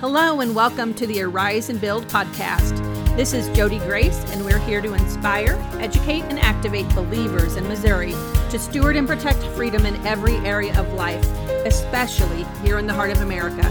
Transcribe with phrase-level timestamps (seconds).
[0.00, 2.76] Hello, and welcome to the Arise and Build podcast.
[3.16, 8.12] This is Jodi Grace, and we're here to inspire, educate, and activate believers in Missouri
[8.50, 11.28] to steward and protect freedom in every area of life,
[11.66, 13.68] especially here in the heart of America.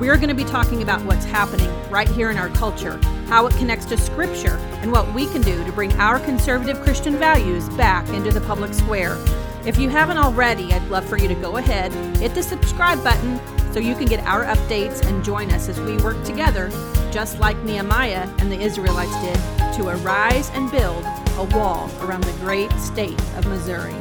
[0.00, 2.98] We are going to be talking about what's happening right here in our culture,
[3.28, 7.16] how it connects to Scripture, and what we can do to bring our conservative Christian
[7.16, 9.16] values back into the public square.
[9.64, 13.40] If you haven't already, I'd love for you to go ahead, hit the subscribe button
[13.74, 16.70] so you can get our updates and join us as we work together,
[17.10, 19.34] just like Nehemiah and the Israelites did,
[19.74, 21.04] to arise and build
[21.38, 23.96] a wall around the great state of Missouri.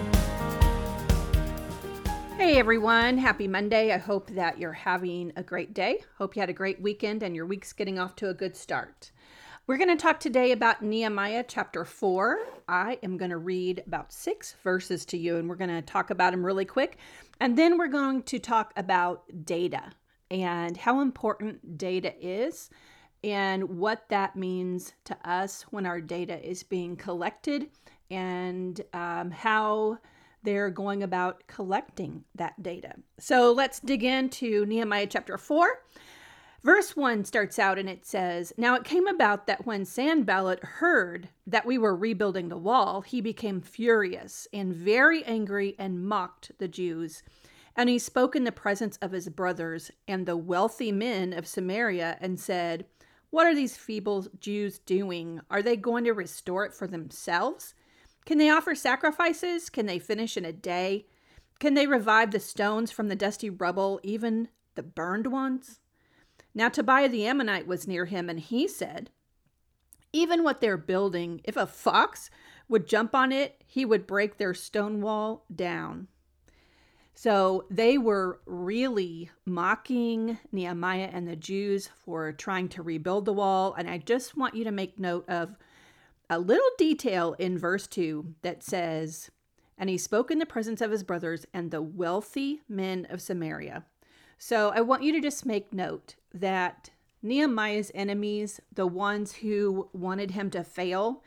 [2.38, 3.92] Hey everyone, happy Monday.
[3.92, 6.04] I hope that you're having a great day.
[6.20, 9.12] Hope you had a great weekend and your week's getting off to a good start.
[9.66, 12.38] We're going to talk today about Nehemiah chapter 4.
[12.68, 16.10] I am going to read about six verses to you, and we're going to talk
[16.10, 16.98] about them really quick.
[17.44, 19.92] And then we're going to talk about data
[20.32, 22.70] and how important data is
[23.22, 27.70] and what that means to us when our data is being collected
[28.10, 29.98] and um, how
[30.44, 32.94] they're going about collecting that data.
[33.20, 35.82] So let's dig into Nehemiah chapter 4.
[36.64, 41.28] Verse 1 starts out and it says, Now it came about that when Sanballat heard
[41.46, 46.70] that we were rebuilding the wall, he became furious and very angry and mocked the
[46.70, 47.22] Jews.
[47.76, 52.18] And he spoke in the presence of his brothers and the wealthy men of Samaria
[52.22, 52.86] and said,
[53.30, 55.42] What are these feeble Jews doing?
[55.50, 57.74] Are they going to restore it for themselves?
[58.26, 59.70] Can they offer sacrifices?
[59.70, 61.08] Can they finish in a day?
[61.60, 65.82] Can they revive the stones from the dusty rubble, even the burned ones?
[66.56, 69.10] Now Tobiah the Ammonite was near him, and he said,
[70.12, 72.30] Even what they're building, if a fox
[72.70, 76.08] would jump on it, he would break their stone wall down.
[77.16, 83.76] So they were really mocking Nehemiah and the Jews for trying to rebuild the wall.
[83.78, 85.56] And I just want you to make note of
[86.30, 89.30] a little detail in verse 2 that says,
[89.78, 93.86] And he spoke in the presence of his brothers and the wealthy men of Samaria.
[94.40, 96.90] So I want you to just make note that
[97.22, 101.24] Nehemiah's enemies, the ones who wanted him to fail,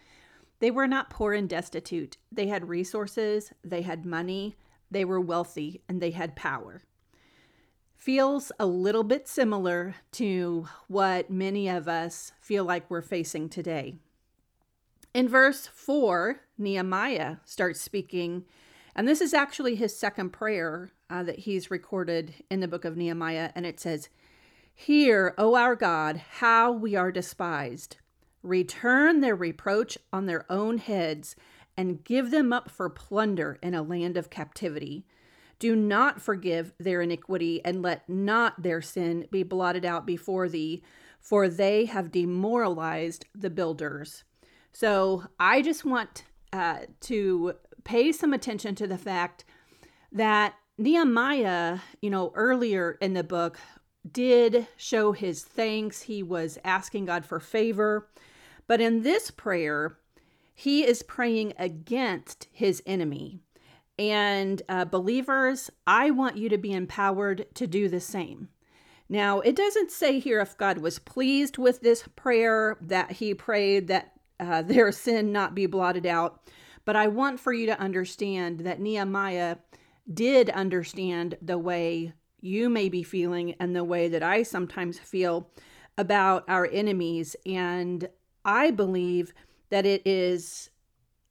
[0.58, 2.16] they were not poor and destitute.
[2.32, 4.56] They had resources, they had money,
[4.90, 6.82] they were wealthy, and they had power.
[7.94, 13.94] Feels a little bit similar to what many of us feel like we're facing today.
[15.12, 18.44] In verse 4, Nehemiah starts speaking,
[18.94, 22.96] and this is actually his second prayer uh, that he's recorded in the book of
[22.96, 24.08] Nehemiah, and it says,
[24.78, 27.96] Hear, O our God, how we are despised.
[28.42, 31.34] Return their reproach on their own heads
[31.78, 35.06] and give them up for plunder in a land of captivity.
[35.58, 40.82] Do not forgive their iniquity and let not their sin be blotted out before thee,
[41.18, 44.24] for they have demoralized the builders.
[44.72, 49.46] So I just want uh, to pay some attention to the fact
[50.12, 53.58] that Nehemiah, you know, earlier in the book
[54.12, 56.02] did show his thanks.
[56.02, 58.08] He was asking God for favor.
[58.66, 59.98] But in this prayer,
[60.54, 63.40] he is praying against his enemy.
[63.98, 68.48] And uh, believers, I want you to be empowered to do the same.
[69.08, 73.88] Now, it doesn't say here if God was pleased with this prayer that he prayed
[73.88, 76.40] that uh, their sin not be blotted out.
[76.84, 79.56] But I want for you to understand that Nehemiah
[80.12, 82.12] did understand the way
[82.46, 85.50] you may be feeling and the way that I sometimes feel
[85.98, 87.36] about our enemies.
[87.44, 88.08] And
[88.44, 89.32] I believe
[89.70, 90.70] that it is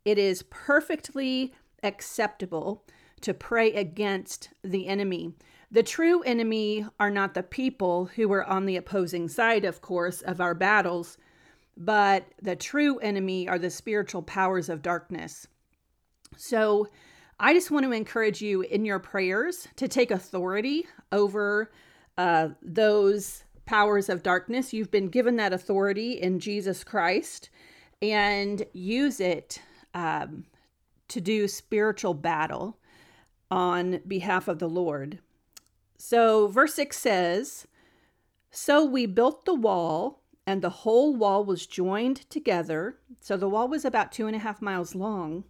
[0.03, 2.86] it is perfectly acceptable
[3.22, 5.34] to pray against the enemy.
[5.72, 10.22] The true enemy are not the people who are on the opposing side, of course,
[10.22, 11.18] of our battles,
[11.76, 15.47] but the true enemy are the spiritual powers of darkness.
[16.38, 16.88] So
[17.40, 21.72] I just want to encourage you in your prayers to take authority over
[22.18, 24.73] uh, those powers of darkness.
[24.73, 27.49] You've been given that authority in Jesus Christ
[28.02, 29.61] and use it
[29.93, 30.46] um,
[31.09, 32.78] to do spiritual battle
[33.52, 35.20] on behalf of the Lord.
[35.97, 37.67] So, verse 6 says,
[38.49, 42.97] So we built the wall and the whole wall was joined together.
[43.20, 45.43] So the wall was about two and a half miles long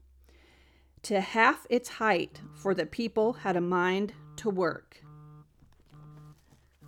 [1.05, 5.03] to half its height, for the people had a mind to work.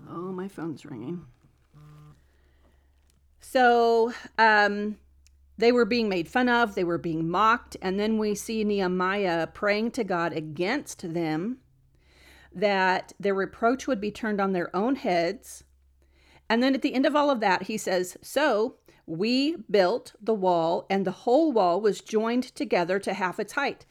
[0.09, 1.25] Oh, my phone's ringing.
[3.41, 4.97] So, um,
[5.57, 9.47] they were being made fun of, they were being mocked, and then we see Nehemiah
[9.47, 11.59] praying to God against them
[12.53, 15.63] that their reproach would be turned on their own heads
[16.49, 18.75] And then at the end of all of that, he says, So
[19.05, 23.85] we built the wall, and the whole wall was joined together to half its height.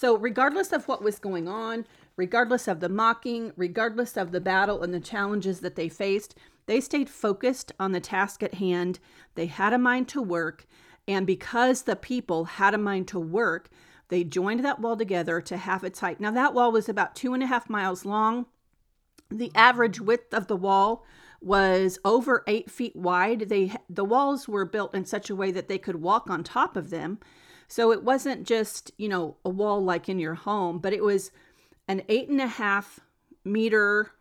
[0.00, 1.84] So, regardless of what was going on,
[2.16, 6.36] regardless of the mocking, regardless of the battle and the challenges that they faced,
[6.66, 9.00] they stayed focused on the task at hand.
[9.34, 10.68] They had a mind to work.
[11.08, 13.70] And because the people had a mind to work,
[14.06, 16.20] they joined that wall together to half its height.
[16.20, 18.46] Now, that wall was about two and a half miles long.
[19.32, 21.04] The average width of the wall
[21.40, 23.48] was over eight feet wide.
[23.48, 26.76] They the walls were built in such a way that they could walk on top
[26.76, 27.18] of them.
[27.68, 31.30] So it wasn't just you know a wall like in your home, but it was
[31.86, 33.00] an eight and a half
[33.44, 34.12] meter,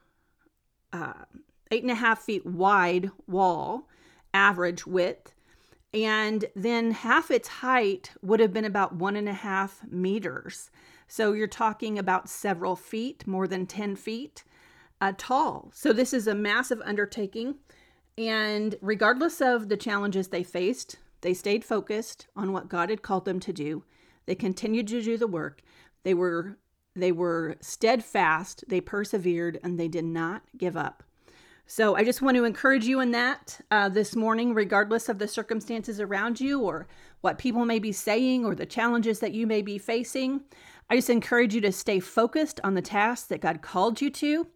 [0.93, 1.25] uh,
[1.71, 3.87] eight and a half feet wide wall,
[4.33, 5.33] average width,
[5.93, 10.69] and then half its height would have been about one and a half meters.
[11.07, 14.43] So you're talking about several feet, more than 10 feet
[14.99, 15.71] uh, tall.
[15.73, 17.55] So this is a massive undertaking.
[18.17, 23.25] And regardless of the challenges they faced, they stayed focused on what God had called
[23.25, 23.83] them to do.
[24.25, 25.61] They continued to do the work.
[26.03, 26.57] They were
[26.95, 31.03] they were steadfast, they persevered, and they did not give up.
[31.67, 35.27] So I just want to encourage you in that uh, this morning, regardless of the
[35.27, 36.87] circumstances around you or
[37.21, 40.41] what people may be saying or the challenges that you may be facing.
[40.89, 44.47] I just encourage you to stay focused on the task that God called you to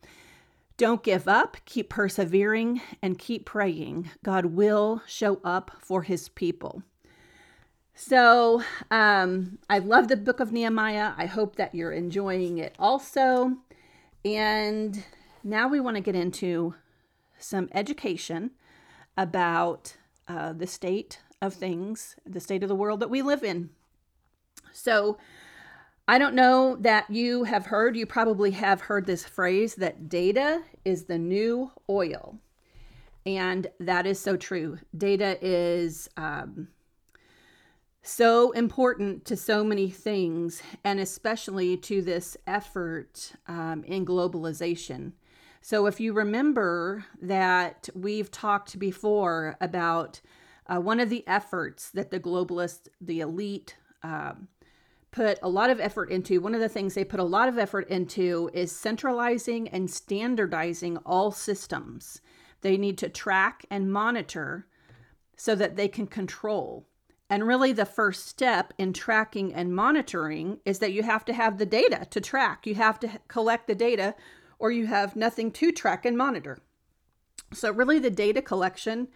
[0.82, 4.10] don't give up, keep persevering, and keep praying.
[4.24, 6.82] God will show up for his people.
[7.94, 11.12] So, um, I love the book of Nehemiah.
[11.16, 13.58] I hope that you're enjoying it also.
[14.26, 15.04] And
[15.44, 16.74] now we want to get into
[17.38, 18.50] some education
[19.16, 23.70] about uh, the state of things, the state of the world that we live in.
[24.74, 25.20] So,
[26.12, 30.62] I don't know that you have heard, you probably have heard this phrase that data
[30.84, 32.38] is the new oil.
[33.26, 34.78] And that is so true.
[34.98, 36.68] Data is um,
[38.04, 45.14] so important to so many things, and especially to this effort um, in globalization.
[45.62, 50.20] So, if you remember that we've talked before about
[50.68, 54.50] uh, one of the efforts that the globalists, the elite, um,
[55.12, 57.58] put a lot of effort into, one of the things they put a lot of
[57.58, 62.22] effort into is centralizing and standardizing all systems.
[62.62, 64.68] They need to track and monitor
[65.36, 66.88] so that they can control.
[67.30, 71.58] And really, the first step in tracking and monitoring is that you have to have
[71.58, 72.68] the data to track.
[72.68, 74.16] You have to collect the data,
[74.60, 76.60] or you have nothing to track and monitor.
[77.54, 79.08] So, really, the data collection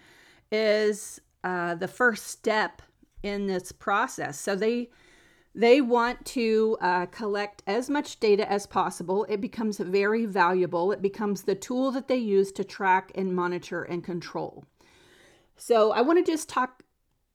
[0.49, 2.81] is uh, the first step
[3.21, 4.39] in this process.
[4.39, 4.89] So, they
[5.55, 9.25] they want to uh, collect as much data as possible.
[9.29, 10.91] It becomes very valuable.
[10.91, 14.65] It becomes the tool that they use to track and monitor and control.
[15.55, 16.83] So, I want to just talk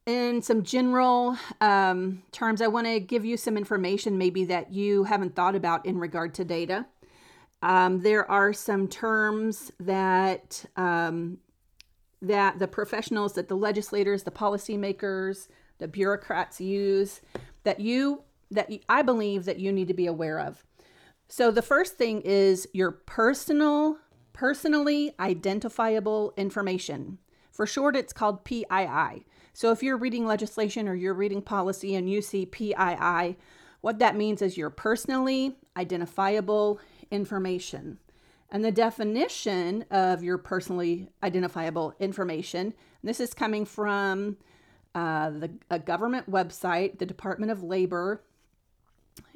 [0.05, 2.61] in some general um, terms.
[2.61, 6.35] I want to give you some information maybe that you haven't thought about in regard
[6.35, 6.87] to data.
[7.63, 11.39] Um, there are some terms that um,
[12.23, 15.49] that the professionals, that the legislators, the policymakers,
[15.81, 17.21] the bureaucrats use
[17.65, 18.23] that you
[18.53, 20.65] that I believe that you need to be aware of.
[21.29, 23.99] So the first thing is your personal
[24.33, 27.19] personally identifiable information.
[27.53, 29.25] For short it's called PII.
[29.53, 33.37] So if you're reading legislation or you're reading policy and you see PII,
[33.81, 37.99] what that means is your personally identifiable information.
[38.51, 44.37] And the definition of your personally identifiable information, this is coming from
[44.95, 48.23] uh, the, a government website, the Department of Labor.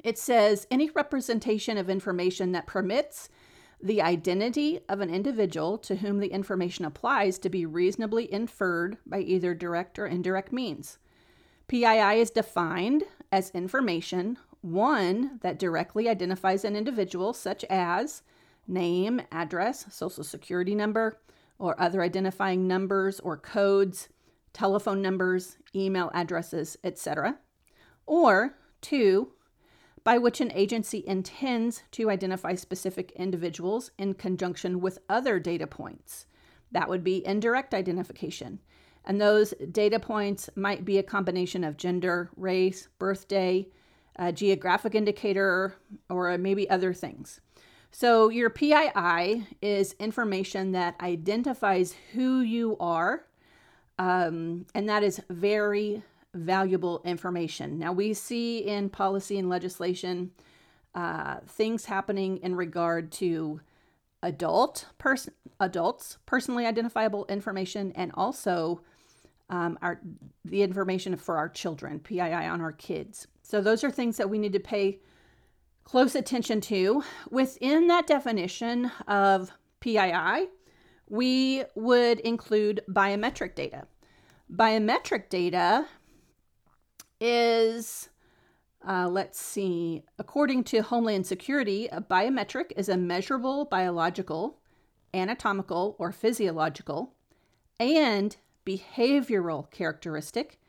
[0.03, 3.29] It says any representation of information that permits
[3.81, 9.19] the identity of an individual to whom the information applies to be reasonably inferred by
[9.19, 10.97] either direct or indirect means.
[11.67, 18.23] PII is defined as information, one that directly identifies an individual, such as
[18.67, 21.19] name, address, social security number,
[21.59, 24.09] or other identifying numbers or codes
[24.55, 27.37] telephone numbers, email addresses, etc.
[28.05, 29.33] Or two,
[30.05, 36.25] by which an agency intends to identify specific individuals in conjunction with other data points.
[36.71, 38.61] That would be indirect identification.
[39.03, 43.67] And those data points might be a combination of gender, race, birthday,
[44.33, 45.75] geographic indicator,
[46.09, 47.41] or maybe other things.
[47.91, 53.25] So, your PII is information that identifies who you are
[53.97, 57.79] um, and that is very valuable information.
[57.79, 60.31] Now, we see in policy and legislation
[60.93, 63.61] uh, things happening in regard to
[64.23, 68.81] adult person adults personally identifiable information and also
[69.49, 70.01] um, our
[70.43, 74.39] the information for our children pii on our kids so those are things that we
[74.39, 74.99] need to pay
[75.83, 80.47] close attention to within that definition of pii
[81.09, 83.85] we would include biometric data
[84.51, 85.87] biometric data
[87.19, 88.09] is
[88.87, 90.03] uh, let's see.
[90.19, 94.59] According to Homeland Security, a biometric is a measurable biological,
[95.11, 97.15] anatomical, or physiological,
[97.79, 100.59] and behavioral characteristic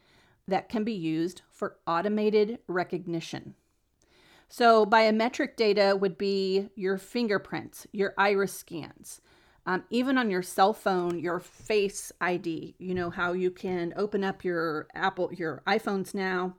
[0.49, 3.55] that can be used for automated recognition.
[4.49, 9.21] So, biometric data would be your fingerprints, your iris scans,
[9.67, 12.77] um, even on your cell phone, your face ID.
[12.79, 16.55] You know how you can open up your Apple, your iPhones now,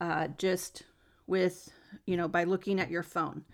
[0.00, 0.82] uh, just
[1.26, 1.70] with,
[2.06, 3.44] you know, by looking at your phone.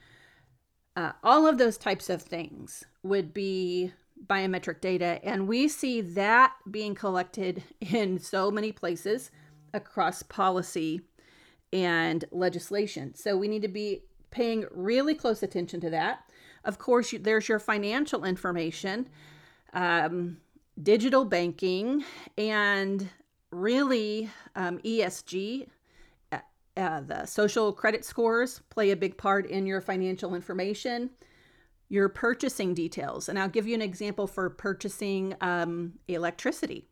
[0.96, 3.92] Uh, all of those types of things would be
[4.26, 5.20] biometric data.
[5.22, 9.30] And we see that being collected in so many places
[9.74, 11.02] across policy
[11.70, 13.14] and legislation.
[13.14, 16.20] So we need to be paying really close attention to that.
[16.66, 19.08] Of course, there's your financial information,
[19.72, 20.36] um,
[20.82, 22.04] digital banking,
[22.36, 23.08] and
[23.50, 25.68] really um, ESG
[26.76, 31.10] uh, the social credit scores play a big part in your financial information,
[31.88, 33.28] your purchasing details.
[33.28, 36.86] And I'll give you an example for purchasing um, electricity.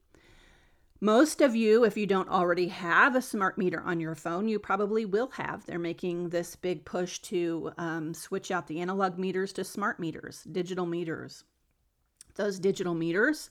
[1.04, 4.58] Most of you, if you don't already have a smart meter on your phone, you
[4.58, 5.66] probably will have.
[5.66, 10.44] They're making this big push to um, switch out the analog meters to smart meters,
[10.50, 11.44] digital meters.
[12.36, 13.50] Those digital meters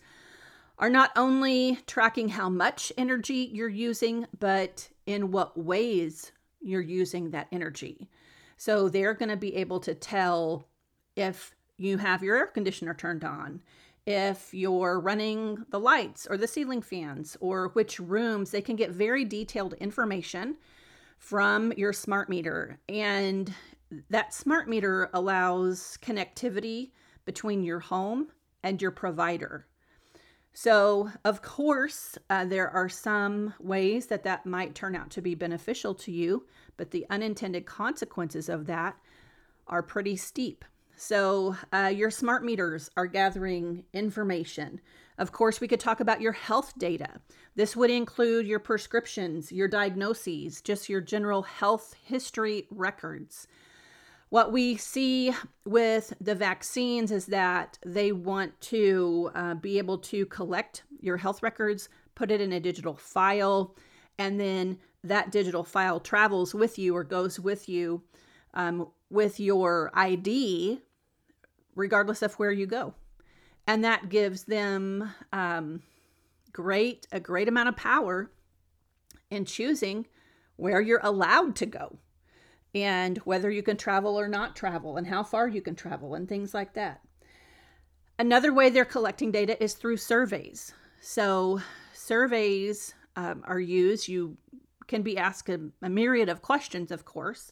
[0.79, 7.29] are not only tracking how much energy you're using, but in what ways you're using
[7.29, 8.09] that energy.
[8.57, 10.65] So they're going to be able to tell
[11.15, 13.61] if you have your air conditioner turned on,
[14.05, 18.51] if you're running the lights or the ceiling fans, or which rooms.
[18.51, 20.57] They can get very detailed information
[21.17, 22.79] from your smart meter.
[22.89, 23.53] And
[24.09, 26.91] that smart meter allows connectivity
[27.25, 28.27] between your home
[28.63, 29.67] and your provider.
[30.53, 35.33] So, of course, uh, there are some ways that that might turn out to be
[35.33, 36.45] beneficial to you,
[36.77, 38.95] but the unintended consequences of that
[39.67, 40.63] are pretty steep.
[40.95, 44.79] So, uh, your smart meters are gathering information.
[45.17, 47.09] Of course, we could talk about your health data.
[47.55, 53.47] This would include your prescriptions, your diagnoses, just your general health history records.
[54.29, 55.31] What we see
[55.65, 61.43] with the vaccines is that they want to uh, be able to collect your health
[61.43, 63.75] records, put it in a digital file,
[64.17, 68.01] and then that digital file travels with you or goes with you
[68.55, 70.81] um, with your ID,
[71.75, 72.95] regardless of where you go.
[73.67, 75.83] And that gives them um,
[76.51, 78.31] great a great amount of power
[79.29, 80.07] in choosing
[80.55, 81.97] where you're allowed to go
[82.73, 86.27] and whether you can travel or not travel and how far you can travel and
[86.27, 87.01] things like that.
[88.17, 90.73] Another way they're collecting data is through surveys.
[91.01, 91.61] So,
[91.93, 94.07] surveys um, are used.
[94.07, 94.37] You
[94.87, 97.51] can be asked a, a myriad of questions, of course,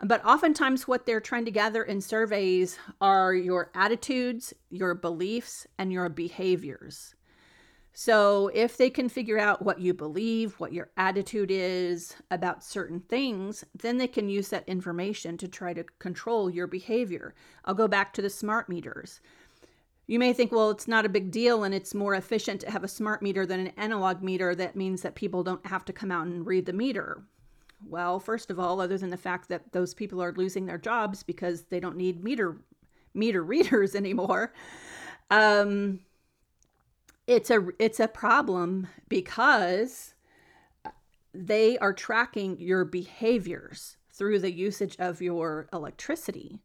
[0.00, 5.92] but oftentimes what they're trying to gather in surveys are your attitudes, your beliefs, and
[5.92, 7.14] your behaviors.
[7.96, 12.98] So, if they can figure out what you believe, what your attitude is about certain
[12.98, 17.36] things, then they can use that information to try to control your behavior.
[17.64, 19.20] I'll go back to the smart meters.
[20.08, 22.82] You may think, well, it's not a big deal and it's more efficient to have
[22.82, 24.56] a smart meter than an analog meter.
[24.56, 27.22] That means that people don't have to come out and read the meter.
[27.86, 31.22] Well, first of all, other than the fact that those people are losing their jobs
[31.22, 32.56] because they don't need meter
[33.14, 34.52] meter readers anymore.
[35.30, 36.00] Um,
[37.26, 40.14] it's a it's a problem because
[41.32, 46.60] they are tracking your behaviors through the usage of your electricity.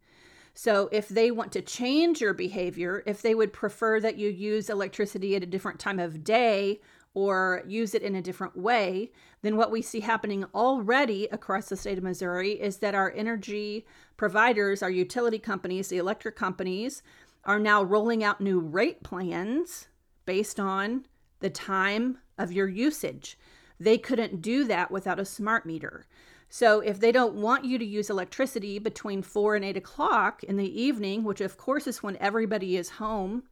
[0.54, 4.70] So if they want to change your behavior, if they would prefer that you use
[4.70, 6.82] electricity at a different time of day
[7.14, 9.12] or use it in a different way,
[9.42, 13.86] then what we see happening already across the state of Missouri is that our energy
[14.18, 17.02] providers, our utility companies, the electric companies,
[17.46, 19.88] are now rolling out new rate plans
[20.26, 21.06] based on
[21.40, 23.38] the time of your usage.
[23.80, 26.06] They couldn't do that without a smart meter.
[26.52, 30.58] So, if they don't want you to use electricity between 4 and 8 o'clock in
[30.58, 33.44] the evening, which of course is when everybody is home,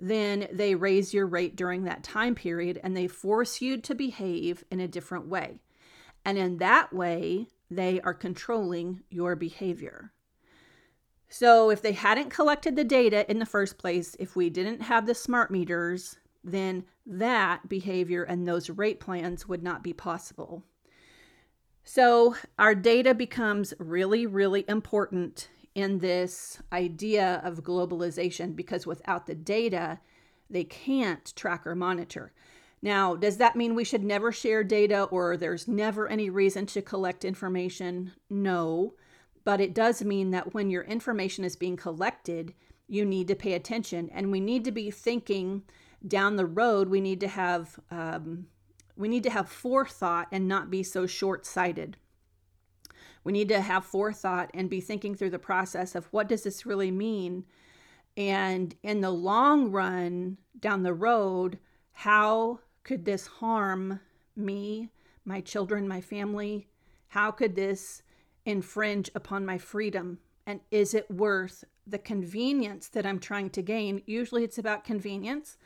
[0.00, 4.64] then they raise your rate during that time period and they force you to behave
[4.70, 5.60] in a different way.
[6.24, 10.12] And in that way, they are controlling your behavior.
[11.28, 15.06] So, if they hadn't collected the data in the first place, if we didn't have
[15.06, 20.64] the smart meters, then that behavior and those rate plans would not be possible.
[21.84, 29.34] So, our data becomes really, really important in this idea of globalization because without the
[29.34, 30.00] data,
[30.48, 32.32] they can't track or monitor.
[32.82, 36.82] Now, does that mean we should never share data or there's never any reason to
[36.82, 38.12] collect information?
[38.28, 38.94] No
[39.44, 42.54] but it does mean that when your information is being collected,
[42.86, 45.62] you need to pay attention and we need to be thinking
[46.06, 46.88] down the road.
[46.88, 48.46] We need to have um,
[48.96, 51.96] we need to have forethought and not be so short-sighted.
[53.24, 56.64] We need to have forethought and be thinking through the process of what does this
[56.64, 57.44] really mean?
[58.16, 61.58] And in the long run, down the road,
[61.92, 64.00] how could this harm
[64.36, 64.90] me,
[65.24, 66.66] my children, my family?
[67.08, 68.02] How could this
[68.44, 70.18] infringe upon my freedom?
[70.46, 74.02] And is it worth the convenience that I'm trying to gain?
[74.06, 75.56] Usually it's about convenience.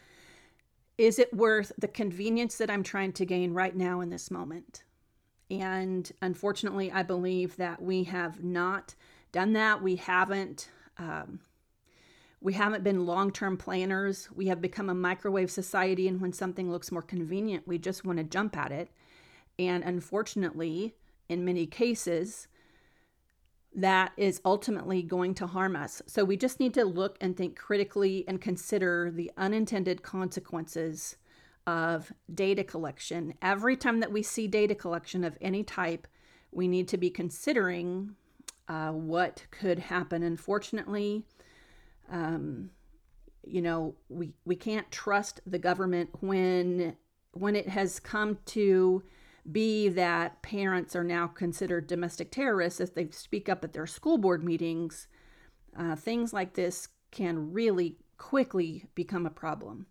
[0.99, 4.85] Is it worth the convenience that I'm trying to gain right now in this moment?
[5.51, 8.95] And unfortunately, I believe that we have not
[9.33, 9.83] done that.
[9.83, 10.71] We haven't.
[10.99, 11.41] Um,
[12.41, 14.29] we haven't been long term planners.
[14.35, 18.19] We have become a microwave society, and when something looks more convenient, we just want
[18.19, 18.91] to jump at it.
[19.59, 20.95] And unfortunately,
[21.29, 22.49] in many cases,
[23.75, 26.03] that is ultimately going to harm us.
[26.07, 31.17] So we just need to look and think critically and consider the unintended consequences
[31.67, 33.35] of data collection.
[33.41, 36.07] Every time that we see data collection of any type,
[36.53, 38.15] we need to be considering
[38.69, 40.23] uh, what could happen.
[40.23, 41.25] Unfortunately,
[42.11, 42.71] um,
[43.47, 46.97] you know, we, we can't trust the government when
[47.33, 49.03] when it has come to
[49.51, 54.19] be that parents are now considered domestic terrorists if they speak up at their school
[54.19, 55.09] board meetings.
[55.77, 59.87] Uh, things like this can really quickly become a problem.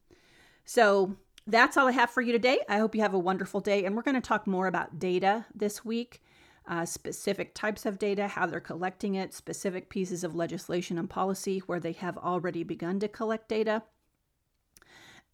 [0.66, 2.60] So, that's all I have for you today.
[2.70, 3.86] I hope you have a wonderful day.
[3.86, 6.22] And we're going to talk more about data this week
[6.68, 11.60] uh, specific types of data, how they're collecting it, specific pieces of legislation and policy
[11.60, 13.84] where they have already begun to collect data,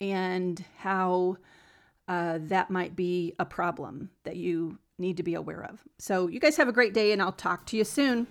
[0.01, 1.37] and how
[2.07, 5.83] uh, that might be a problem that you need to be aware of.
[5.99, 8.27] So, you guys have a great day, and I'll talk to you soon.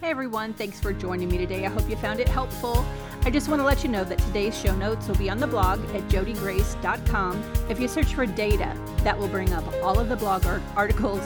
[0.00, 1.64] Hey everyone, thanks for joining me today.
[1.64, 2.84] I hope you found it helpful.
[3.24, 5.46] I just want to let you know that today's show notes will be on the
[5.46, 7.40] blog at jodigrace.com.
[7.68, 11.20] If you search for data, that will bring up all of the blog art- articles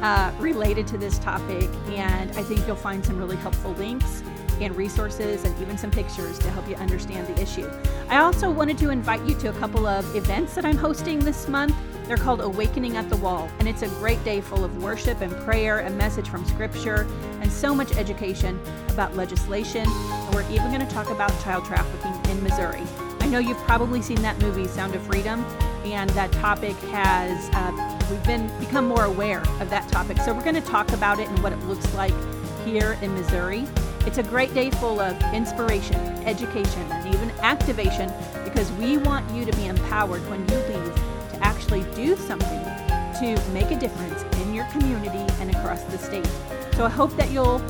[0.00, 4.22] uh, related to this topic, and I think you'll find some really helpful links
[4.62, 7.70] and resources and even some pictures to help you understand the issue.
[8.08, 11.48] I also wanted to invite you to a couple of events that I'm hosting this
[11.48, 11.76] month.
[12.06, 15.32] They're called Awakening at the Wall, and it's a great day full of worship and
[15.44, 17.06] prayer, a message from Scripture,
[17.42, 19.86] and so much education about legislation.
[20.32, 22.82] We're even going to talk about child trafficking in Missouri.
[23.20, 25.44] I know you've probably seen that movie, Sound of Freedom,
[25.84, 30.18] and that topic has uh, we've been become more aware of that topic.
[30.18, 32.14] So we're going to talk about it and what it looks like
[32.64, 33.66] here in Missouri.
[34.06, 38.10] It's a great day full of inspiration, education, and even activation
[38.42, 42.64] because we want you to be empowered when you leave to actually do something
[43.20, 46.26] to make a difference in your community and across the state.
[46.74, 47.62] So I hope that you'll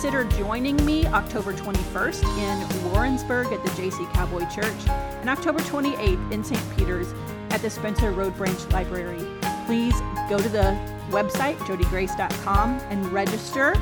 [0.00, 6.30] consider joining me October 21st in Warrensburg at the JC Cowboy Church and October 28th
[6.30, 6.76] in St.
[6.76, 7.12] Peter's
[7.50, 9.26] at the Spencer Road Branch Library.
[9.66, 10.78] Please go to the
[11.10, 13.74] website, jodigrace.com, and register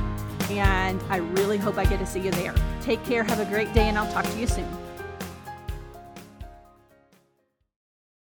[0.49, 2.55] and I really hope I get to see you there.
[2.81, 4.86] Take care, have a great day, and I'll talk to you soon.